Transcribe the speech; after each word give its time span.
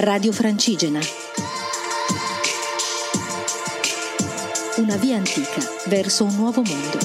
Radio 0.00 0.30
Francigena. 0.30 1.00
Una 4.76 4.94
via 4.94 5.16
antica 5.16 5.60
verso 5.86 6.22
un 6.22 6.36
nuovo 6.36 6.62
mondo. 6.62 6.98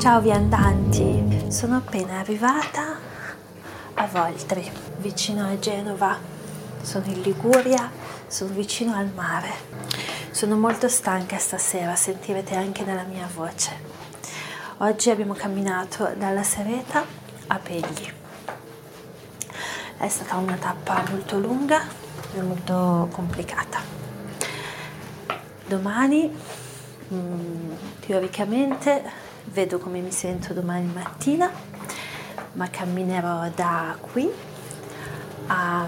Ciao 0.00 0.22
viandanti, 0.22 1.44
sono 1.48 1.76
appena 1.76 2.20
arrivata 2.20 2.98
a 3.92 4.06
Voltri, 4.06 4.66
vicino 4.96 5.46
a 5.46 5.58
Genova. 5.58 6.16
Sono 6.80 7.04
in 7.08 7.20
Liguria, 7.20 7.90
sono 8.28 8.54
vicino 8.54 8.96
al 8.96 9.10
mare. 9.14 9.52
Sono 10.30 10.56
molto 10.56 10.88
stanca 10.88 11.36
stasera, 11.36 11.94
sentirete 11.96 12.54
anche 12.56 12.82
dalla 12.82 13.04
mia 13.04 13.28
voce. 13.34 14.03
Oggi 14.78 15.08
abbiamo 15.10 15.34
camminato 15.34 16.14
dalla 16.16 16.42
Sereta 16.42 17.04
a 17.46 17.58
Pegli. 17.60 18.12
È 19.96 20.08
stata 20.08 20.34
una 20.34 20.56
tappa 20.56 21.04
molto 21.10 21.38
lunga 21.38 21.80
e 22.34 22.42
molto 22.42 23.08
complicata. 23.12 23.78
Domani, 25.64 26.28
mm, 27.12 27.72
teoricamente, 28.00 29.04
vedo 29.44 29.78
come 29.78 30.00
mi 30.00 30.10
sento 30.10 30.52
domani 30.52 30.90
mattina, 30.92 31.48
ma 32.54 32.68
camminerò 32.68 33.48
da 33.54 33.96
qui 34.00 34.28
a 35.46 35.86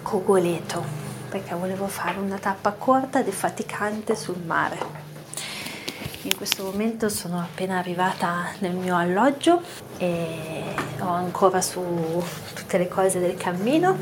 Cogoleto 0.00 0.82
perché 1.28 1.54
volevo 1.54 1.88
fare 1.88 2.18
una 2.18 2.38
tappa 2.38 2.72
corta 2.72 3.20
e 3.20 3.24
defaticante 3.24 4.16
sul 4.16 4.38
mare. 4.38 5.03
In 6.24 6.36
questo 6.36 6.64
momento 6.64 7.10
sono 7.10 7.38
appena 7.38 7.76
arrivata 7.76 8.46
nel 8.60 8.72
mio 8.72 8.96
alloggio 8.96 9.60
e 9.98 10.74
ho 11.00 11.08
ancora 11.08 11.60
su 11.60 11.82
tutte 12.54 12.78
le 12.78 12.88
cose 12.88 13.20
del 13.20 13.36
cammino. 13.36 13.94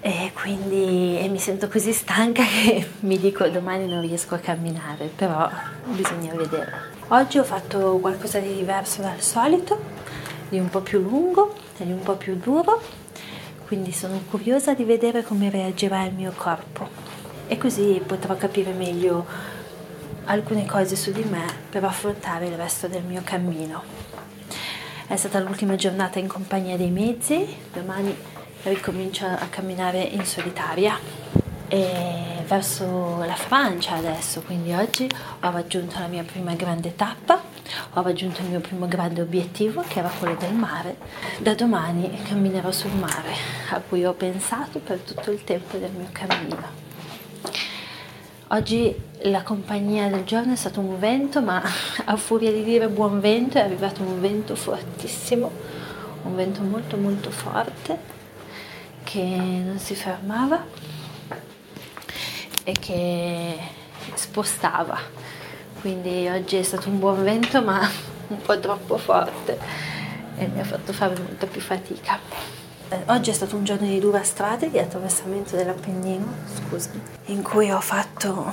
E 0.00 0.32
quindi 0.32 1.18
e 1.18 1.28
mi 1.28 1.38
sento 1.38 1.68
così 1.68 1.92
stanca 1.92 2.44
che 2.48 2.88
mi 3.00 3.18
dico 3.18 3.46
domani 3.48 3.86
non 3.86 4.00
riesco 4.00 4.36
a 4.36 4.38
camminare, 4.38 5.10
però 5.14 5.50
bisogna 5.84 6.32
vedere. 6.32 6.72
Oggi 7.08 7.36
ho 7.36 7.44
fatto 7.44 7.98
qualcosa 7.98 8.38
di 8.38 8.54
diverso 8.54 9.02
dal 9.02 9.20
solito, 9.20 9.78
di 10.48 10.58
un 10.58 10.70
po' 10.70 10.80
più 10.80 10.98
lungo 10.98 11.56
e 11.76 11.84
di 11.84 11.92
un 11.92 12.00
po' 12.00 12.14
più 12.14 12.36
duro, 12.36 12.80
quindi 13.66 13.92
sono 13.92 14.18
curiosa 14.30 14.72
di 14.72 14.84
vedere 14.84 15.22
come 15.24 15.50
reagirà 15.50 16.04
il 16.04 16.14
mio 16.14 16.32
corpo. 16.34 16.88
E 17.46 17.58
così 17.58 18.02
potrò 18.04 18.34
capire 18.36 18.72
meglio 18.72 19.56
alcune 20.28 20.66
cose 20.66 20.94
su 20.94 21.10
di 21.10 21.24
me 21.24 21.44
per 21.70 21.84
affrontare 21.84 22.46
il 22.46 22.56
resto 22.56 22.86
del 22.86 23.02
mio 23.02 23.22
cammino. 23.24 23.82
È 25.06 25.16
stata 25.16 25.40
l'ultima 25.40 25.74
giornata 25.74 26.18
in 26.18 26.28
compagnia 26.28 26.76
dei 26.76 26.90
mezzi, 26.90 27.46
domani 27.72 28.14
ricomincio 28.64 29.24
a 29.24 29.46
camminare 29.48 30.02
in 30.02 30.24
solitaria 30.26 30.98
e 31.68 32.42
verso 32.46 33.22
la 33.24 33.34
Francia 33.34 33.94
adesso, 33.94 34.42
quindi 34.42 34.72
oggi 34.72 35.08
ho 35.40 35.50
raggiunto 35.50 35.98
la 35.98 36.08
mia 36.08 36.24
prima 36.24 36.52
grande 36.54 36.94
tappa, 36.94 37.42
ho 37.94 38.02
raggiunto 38.02 38.42
il 38.42 38.48
mio 38.48 38.60
primo 38.60 38.86
grande 38.86 39.22
obiettivo 39.22 39.82
che 39.88 40.00
era 40.00 40.10
quello 40.10 40.36
del 40.38 40.52
mare. 40.52 40.96
Da 41.38 41.54
domani 41.54 42.22
camminerò 42.22 42.70
sul 42.70 42.92
mare, 42.92 43.32
a 43.70 43.80
cui 43.80 44.04
ho 44.04 44.12
pensato 44.12 44.78
per 44.78 44.98
tutto 44.98 45.30
il 45.30 45.42
tempo 45.44 45.78
del 45.78 45.90
mio 45.90 46.08
cammino. 46.12 46.87
Oggi 48.50 48.96
la 49.24 49.42
compagnia 49.42 50.08
del 50.08 50.24
giorno 50.24 50.54
è 50.54 50.56
stato 50.56 50.80
un 50.80 50.98
vento, 50.98 51.42
ma 51.42 51.62
a 52.06 52.16
furia 52.16 52.50
di 52.50 52.64
dire 52.64 52.88
buon 52.88 53.20
vento 53.20 53.58
è 53.58 53.60
arrivato 53.60 54.00
un 54.00 54.22
vento 54.22 54.54
fortissimo, 54.54 55.50
un 56.22 56.34
vento 56.34 56.62
molto 56.62 56.96
molto 56.96 57.30
forte 57.30 57.98
che 59.04 59.22
non 59.22 59.78
si 59.78 59.94
fermava 59.94 60.64
e 62.64 62.72
che 62.72 63.58
spostava. 64.14 64.98
Quindi 65.82 66.26
oggi 66.28 66.56
è 66.56 66.62
stato 66.62 66.88
un 66.88 66.98
buon 66.98 67.22
vento, 67.22 67.60
ma 67.60 67.80
un 68.28 68.40
po' 68.40 68.58
troppo 68.58 68.96
forte 68.96 69.58
e 70.38 70.46
mi 70.46 70.60
ha 70.60 70.64
fatto 70.64 70.94
fare 70.94 71.18
molta 71.18 71.46
più 71.46 71.60
fatica. 71.60 72.18
Eh, 72.90 73.02
oggi 73.08 73.28
è 73.28 73.34
stato 73.34 73.54
un 73.54 73.64
giorno 73.64 73.86
di 73.86 73.98
dura 73.98 74.22
strade 74.22 74.70
di 74.70 74.78
attraversamento 74.78 75.56
dell'Appennino, 75.56 76.24
scusami, 76.56 77.00
in 77.26 77.42
cui 77.42 77.70
ho 77.70 77.80
fatto 77.80 78.50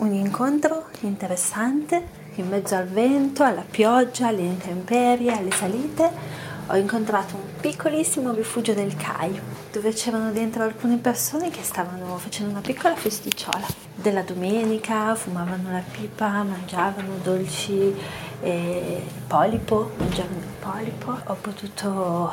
un 0.00 0.12
incontro 0.12 0.88
interessante 1.00 2.26
in 2.34 2.48
mezzo 2.48 2.74
al 2.74 2.86
vento, 2.86 3.44
alla 3.44 3.64
pioggia, 3.68 4.26
alle 4.26 4.42
intemperie, 4.42 5.32
alle 5.32 5.52
salite. 5.52 6.36
Ho 6.66 6.76
incontrato 6.76 7.36
un 7.36 7.60
piccolissimo 7.60 8.32
rifugio 8.32 8.74
del 8.74 8.94
Caio, 8.94 9.40
dove 9.72 9.90
c'erano 9.94 10.32
dentro 10.32 10.64
alcune 10.64 10.98
persone 10.98 11.48
che 11.48 11.62
stavano 11.62 12.18
facendo 12.18 12.50
una 12.50 12.60
piccola 12.60 12.94
festicciola. 12.94 13.66
Della 13.94 14.20
domenica 14.20 15.14
fumavano 15.14 15.72
la 15.72 15.82
pipa, 15.90 16.42
mangiavano 16.42 17.14
dolci 17.22 17.96
e 18.42 19.02
polipo, 19.26 19.92
mangiavano 19.96 20.36
il 20.36 20.56
polipo. 20.60 21.18
Ho 21.24 21.36
potuto 21.40 22.32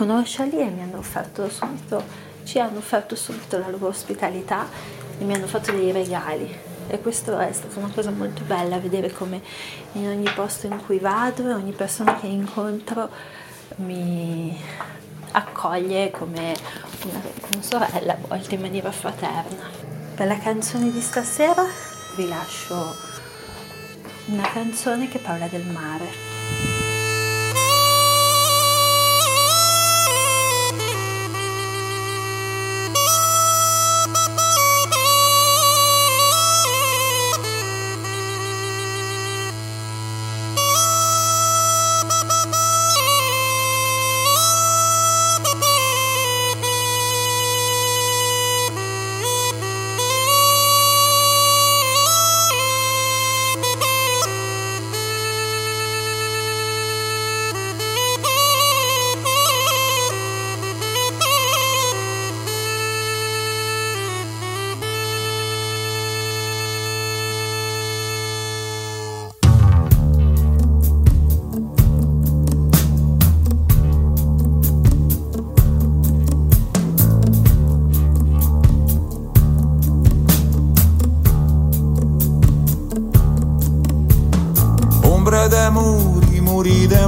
conoscerli 0.00 0.58
e 0.58 0.70
mi 0.70 0.80
hanno 0.80 0.96
offerto 0.96 1.46
subito, 1.50 2.02
ci 2.44 2.58
hanno 2.58 2.78
offerto 2.78 3.14
subito 3.14 3.58
la 3.58 3.68
loro 3.68 3.88
ospitalità 3.88 4.66
e 5.18 5.24
mi 5.24 5.34
hanno 5.34 5.46
fatto 5.46 5.72
dei 5.72 5.92
regali. 5.92 6.50
E 6.86 7.00
questo 7.02 7.38
è 7.38 7.52
stata 7.52 7.78
una 7.78 7.90
cosa 7.94 8.10
molto 8.10 8.42
bella, 8.44 8.78
vedere 8.78 9.12
come 9.12 9.42
in 9.92 10.08
ogni 10.08 10.30
posto 10.34 10.66
in 10.66 10.82
cui 10.86 10.98
vado 10.98 11.46
e 11.46 11.52
ogni 11.52 11.72
persona 11.72 12.18
che 12.18 12.28
incontro 12.28 13.10
mi 13.76 14.58
accoglie 15.32 16.10
come 16.10 16.56
una, 17.04 17.20
una 17.52 17.62
sorella, 17.62 18.14
a 18.14 18.18
volte 18.26 18.54
in 18.54 18.62
maniera 18.62 18.90
fraterna. 18.90 19.68
Per 20.14 20.26
la 20.26 20.38
canzone 20.38 20.90
di 20.90 21.00
stasera 21.02 21.62
vi 22.16 22.26
lascio 22.26 22.96
una 24.28 24.48
canzone 24.50 25.08
che 25.08 25.18
parla 25.18 25.46
del 25.46 25.66
mare. 25.66 26.39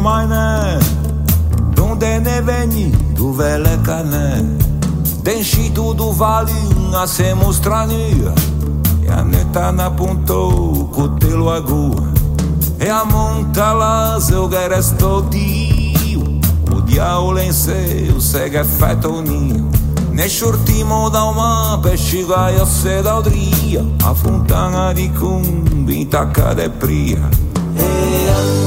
Mai 0.00 0.26
ne 0.26 0.78
Donde 1.74 2.20
ne 2.22 2.42
veni 2.44 2.90
tu 3.14 3.24
vele 3.24 3.78
cane. 3.82 4.44
Și 5.42 5.70
tu 5.72 5.92
du 5.96 6.14
vali 6.16 6.50
a 7.02 7.04
se 7.04 7.34
mostrania 7.42 8.32
E 9.06 9.10
a 9.10 9.22
neta 9.22 9.70
na 9.70 9.90
punto 9.90 10.36
cu 10.90 11.08
te 11.18 11.26
lo 11.26 11.48
agu 11.48 11.94
E 12.78 12.90
a 12.90 13.02
monta 13.02 13.72
la 13.72 14.18
eu 14.30 14.50
resto 14.68 15.24
dio 15.28 16.22
O 16.74 16.80
diavolo 16.80 17.40
in 17.40 17.52
sé 17.52 18.12
o 18.16 18.20
sega 18.20 18.64
fatto 18.78 19.20
nio 19.20 19.68
Ne 20.10 20.28
shortimo 20.28 21.08
da 21.08 21.22
uma 21.22 21.78
pescigaia 21.82 22.64
se 22.66 23.02
da 23.02 23.16
odria 23.16 23.84
A 24.04 24.14
fontana 24.14 24.92
di 24.92 25.10
cumbi 25.10 26.06
tacca 26.06 26.54
de 26.54 26.68
pria. 26.68 27.28
E 27.74 28.61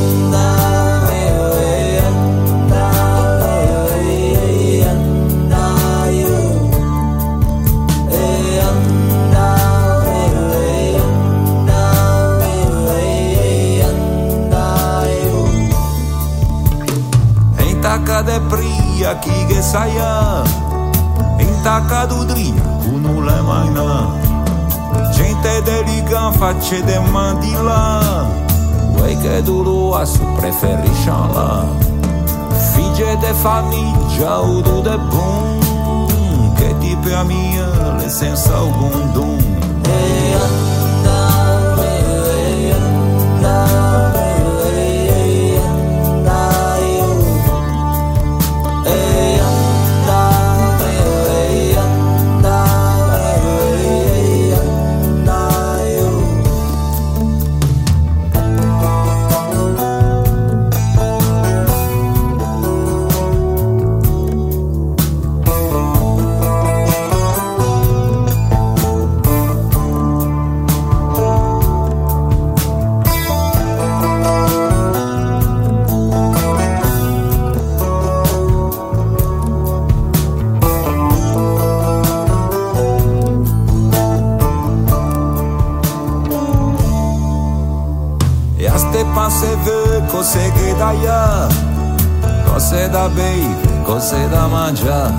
via 18.23 19.17
chi 19.19 19.45
che 19.45 19.61
saia. 19.61 20.41
Intacca 21.37 22.05
d'udria 22.05 22.75
non 22.97 23.25
le 23.25 23.41
mai 23.41 23.69
na 23.71 24.33
gente 25.11 25.61
delica 25.63 26.31
facce 26.31 26.83
de 26.83 26.99
mandila 26.99 28.25
vuoi 28.93 29.17
che 29.17 29.41
duro 29.41 29.95
a 29.95 30.05
su 30.05 30.23
preferisce 30.37 31.09
la 31.09 31.65
figlie 32.73 33.17
de 33.17 33.33
famiglia 33.33 34.41
o 34.41 34.61
de 34.81 34.97
bun 34.97 36.53
che 36.55 36.75
ti 36.79 36.95
per 37.01 37.23
mia 37.25 38.07
senza 38.07 38.55
alcun 38.55 39.11
pa 89.15 89.29
se 89.29 89.55
vê 89.63 90.01
cose 90.11 90.51
che 90.51 90.75
da 90.75 90.91
ya 90.91 91.47
Cose 92.51 92.89
da 92.89 93.07
bei, 93.09 93.47
cose 93.85 94.27
da 94.29 94.47
mangiar 94.47 95.11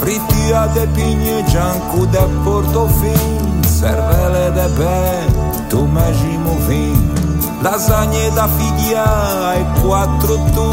Fritia 0.00 0.66
de 0.74 0.86
pigne, 0.88 1.44
giancu 1.46 2.06
de 2.06 2.26
portofin 2.44 3.62
Servele 3.64 4.50
de 4.50 4.68
pe, 4.76 5.68
tu 5.68 5.86
mergi 5.86 6.38
movin. 6.44 7.10
Lasagne 7.62 8.30
da 8.30 8.48
figlia 8.48 9.04
ai 9.48 9.64
quattro 9.80 10.36
tu. 10.54 10.68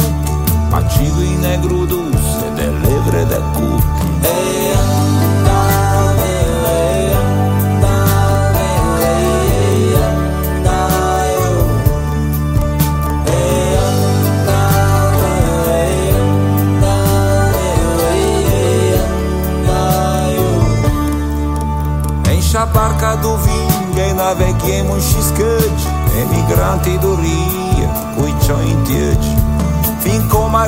Pacivi 0.69 1.36
negro 1.38 1.86
dulce 1.86 2.46
delle 2.56 2.78
livre 2.80 3.25
de 3.25 3.42
cu 3.54 3.69
E 4.22 4.99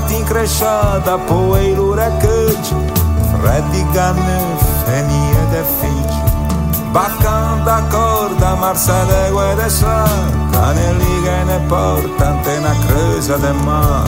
Fim 0.08 0.24
com 0.24 0.24
matim 0.24 0.24
crechada, 0.26 1.18
poeiro 1.20 1.94
recante 1.94 2.76
Fred 3.40 3.84
Gane, 3.94 4.58
fenia 4.86 5.46
de 5.52 5.64
Bacana 6.92 7.64
da 7.64 7.82
corda, 7.90 8.56
marça 8.58 9.06
de 9.06 9.32
guedeçã 9.32 10.06
Cane 10.52 10.94
liga 10.94 11.46
ne 11.46 11.68
porta, 11.68 12.30
antena 12.30 12.76
creusa 12.88 13.38
de 13.38 13.54
mar 13.64 14.04